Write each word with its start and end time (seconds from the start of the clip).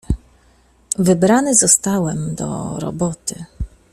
"Wybrany 0.99 1.55
zostałem 1.55 2.35
do 2.35 2.79
„roboty“." 2.79 3.45